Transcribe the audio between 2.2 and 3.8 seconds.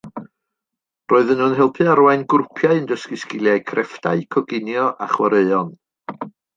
grwpiau yn dysgu sgiliau